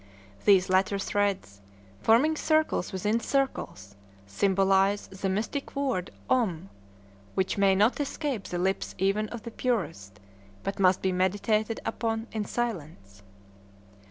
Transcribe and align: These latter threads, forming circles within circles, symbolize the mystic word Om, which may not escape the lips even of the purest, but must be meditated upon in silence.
These 0.45 0.67
latter 0.67 0.97
threads, 0.97 1.61
forming 2.01 2.35
circles 2.35 2.91
within 2.91 3.19
circles, 3.19 3.95
symbolize 4.25 5.05
the 5.09 5.29
mystic 5.29 5.75
word 5.75 6.09
Om, 6.27 6.71
which 7.35 7.55
may 7.59 7.75
not 7.75 7.99
escape 7.99 8.45
the 8.45 8.57
lips 8.57 8.95
even 8.97 9.29
of 9.29 9.43
the 9.43 9.51
purest, 9.51 10.19
but 10.63 10.79
must 10.79 11.03
be 11.03 11.11
meditated 11.11 11.79
upon 11.85 12.25
in 12.31 12.45
silence. 12.45 13.21